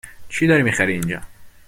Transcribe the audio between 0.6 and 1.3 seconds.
می خری اینجا؟